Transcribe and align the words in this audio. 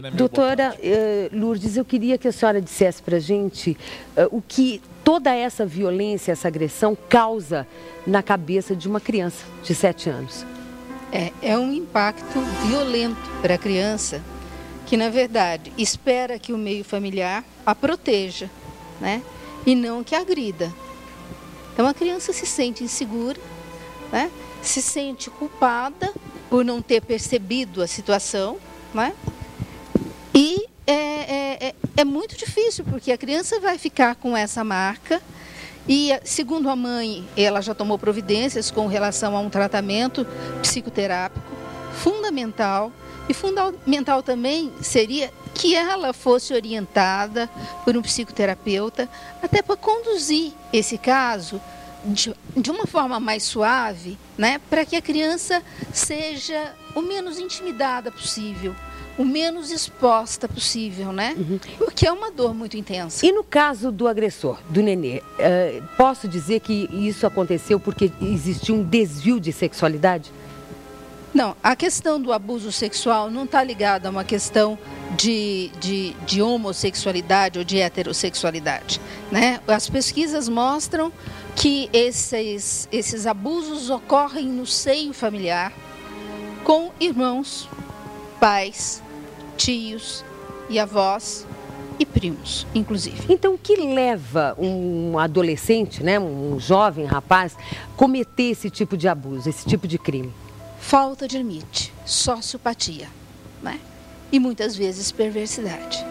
né, 0.00 0.10
Doutora 0.10 0.74
uh, 0.74 1.36
Lourdes, 1.36 1.76
eu 1.76 1.84
queria 1.84 2.16
que 2.16 2.28
a 2.28 2.32
senhora 2.32 2.60
dissesse 2.60 3.02
para 3.02 3.18
gente 3.18 3.76
uh, 4.16 4.36
o 4.36 4.40
que 4.40 4.80
toda 5.04 5.34
essa 5.34 5.66
violência, 5.66 6.32
essa 6.32 6.48
agressão 6.48 6.96
causa 7.08 7.66
na 8.06 8.22
cabeça 8.22 8.74
de 8.74 8.88
uma 8.88 9.00
criança 9.00 9.44
de 9.62 9.74
7 9.74 10.10
anos. 10.10 10.46
É, 11.12 11.32
é 11.42 11.58
um 11.58 11.72
impacto 11.72 12.40
violento 12.66 13.30
para 13.42 13.54
a 13.54 13.58
criança 13.58 14.22
que, 14.86 14.96
na 14.96 15.10
verdade, 15.10 15.72
espera 15.76 16.38
que 16.38 16.52
o 16.52 16.58
meio 16.58 16.84
familiar 16.84 17.44
a 17.66 17.74
proteja, 17.74 18.48
né? 19.00 19.22
E 19.66 19.74
não 19.74 20.02
que 20.02 20.14
agrida. 20.14 20.72
Então 21.72 21.86
a 21.86 21.94
criança 21.94 22.32
se 22.32 22.46
sente 22.46 22.82
insegura, 22.82 23.38
né? 24.10 24.30
se 24.62 24.80
sente 24.80 25.28
culpada 25.28 26.12
por 26.48 26.64
não 26.64 26.80
ter 26.80 27.02
percebido 27.02 27.82
a 27.82 27.86
situação, 27.86 28.58
né? 28.94 29.12
É 31.96 32.04
muito 32.04 32.36
difícil, 32.36 32.84
porque 32.84 33.12
a 33.12 33.18
criança 33.18 33.60
vai 33.60 33.76
ficar 33.78 34.14
com 34.14 34.36
essa 34.36 34.64
marca. 34.64 35.20
E, 35.88 36.10
segundo 36.24 36.70
a 36.70 36.76
mãe, 36.76 37.28
ela 37.36 37.60
já 37.60 37.74
tomou 37.74 37.98
providências 37.98 38.70
com 38.70 38.86
relação 38.86 39.36
a 39.36 39.40
um 39.40 39.50
tratamento 39.50 40.26
psicoterápico 40.62 41.52
fundamental. 41.94 42.92
E 43.28 43.34
fundamental 43.34 44.22
também 44.22 44.72
seria 44.80 45.30
que 45.54 45.74
ela 45.74 46.12
fosse 46.12 46.54
orientada 46.54 47.48
por 47.84 47.96
um 47.96 48.02
psicoterapeuta, 48.02 49.08
até 49.42 49.60
para 49.60 49.76
conduzir 49.76 50.52
esse 50.72 50.96
caso 50.96 51.60
de, 52.04 52.34
de 52.56 52.70
uma 52.70 52.86
forma 52.86 53.20
mais 53.20 53.42
suave, 53.42 54.18
né, 54.36 54.60
para 54.70 54.84
que 54.84 54.96
a 54.96 55.02
criança 55.02 55.62
seja 55.92 56.74
o 56.94 57.02
menos 57.02 57.38
intimidada 57.38 58.10
possível, 58.10 58.74
o 59.18 59.24
menos 59.24 59.70
exposta 59.70 60.48
possível, 60.48 61.12
né? 61.12 61.34
Uhum. 61.36 61.60
Porque 61.78 62.06
é 62.06 62.12
uma 62.12 62.30
dor 62.30 62.54
muito 62.54 62.76
intensa. 62.76 63.24
E 63.24 63.32
no 63.32 63.44
caso 63.44 63.92
do 63.92 64.08
agressor, 64.08 64.58
do 64.68 64.82
nenê, 64.82 65.18
uh, 65.18 65.82
posso 65.96 66.26
dizer 66.26 66.60
que 66.60 66.88
isso 66.92 67.26
aconteceu 67.26 67.78
porque 67.78 68.10
existiu 68.20 68.76
um 68.76 68.82
desvio 68.82 69.38
de 69.38 69.52
sexualidade? 69.52 70.32
Não, 71.34 71.56
a 71.62 71.74
questão 71.74 72.20
do 72.20 72.30
abuso 72.30 72.70
sexual 72.70 73.30
não 73.30 73.44
está 73.44 73.64
ligada 73.64 74.08
a 74.08 74.10
uma 74.10 74.24
questão 74.24 74.78
de, 75.16 75.70
de, 75.80 76.12
de, 76.26 76.42
homossexualidade 76.42 77.58
ou 77.58 77.64
de 77.64 77.78
heterossexualidade. 77.78 79.00
Né? 79.30 79.58
As 79.66 79.88
pesquisas 79.88 80.46
mostram 80.46 81.10
que 81.56 81.88
esses, 81.92 82.86
esses 82.92 83.26
abusos 83.26 83.88
ocorrem 83.88 84.46
no 84.46 84.66
seio 84.66 85.14
familiar 85.14 85.72
com 86.64 86.90
irmãos, 87.00 87.68
pais, 88.38 89.01
tios 89.62 90.24
e 90.68 90.78
avós 90.78 91.46
e 91.96 92.04
primos, 92.04 92.66
inclusive. 92.74 93.32
Então, 93.32 93.54
o 93.54 93.58
que 93.58 93.76
leva 93.76 94.56
um 94.58 95.16
adolescente, 95.18 96.02
né, 96.02 96.18
um 96.18 96.58
jovem 96.58 97.04
rapaz, 97.04 97.56
cometer 97.96 98.50
esse 98.50 98.68
tipo 98.68 98.96
de 98.96 99.06
abuso, 99.06 99.48
esse 99.48 99.64
tipo 99.64 99.86
de 99.86 99.98
crime? 99.98 100.32
Falta 100.80 101.28
de 101.28 101.38
limite, 101.38 101.92
sociopatia, 102.04 103.08
né? 103.62 103.78
E 104.32 104.40
muitas 104.40 104.74
vezes 104.74 105.12
perversidade. 105.12 106.04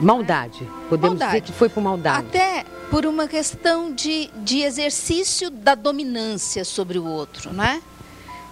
Maldade, 0.00 0.60
podemos 0.88 1.18
maldade. 1.18 1.32
dizer 1.32 1.40
que 1.40 1.52
foi 1.52 1.68
por 1.68 1.82
maldade. 1.82 2.28
Até 2.28 2.64
por 2.90 3.06
uma 3.06 3.26
questão 3.26 3.92
de, 3.92 4.30
de 4.36 4.60
exercício 4.60 5.50
da 5.50 5.74
dominância 5.74 6.64
sobre 6.64 6.98
o 6.98 7.04
outro, 7.04 7.52
né? 7.52 7.82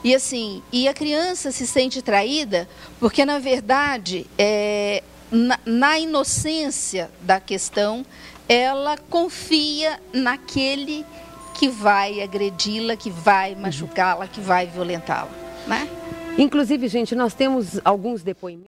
E 0.04 0.14
assim, 0.14 0.62
e 0.72 0.88
a 0.88 0.94
criança 0.94 1.52
se 1.52 1.66
sente 1.66 2.02
traída 2.02 2.68
porque, 2.98 3.24
na 3.24 3.38
verdade, 3.38 4.26
é, 4.36 5.02
na, 5.30 5.58
na 5.64 5.98
inocência 5.98 7.10
da 7.20 7.38
questão, 7.38 8.04
ela 8.48 8.98
confia 8.98 10.00
naquele 10.12 11.06
que 11.54 11.68
vai 11.68 12.20
agredi-la, 12.20 12.96
que 12.96 13.10
vai 13.10 13.54
machucá-la, 13.54 14.26
que 14.26 14.40
vai 14.40 14.66
violentá-la. 14.66 15.30
Né? 15.66 15.88
Inclusive, 16.36 16.88
gente, 16.88 17.14
nós 17.14 17.34
temos 17.34 17.80
alguns 17.84 18.22
depoimentos. 18.22 18.71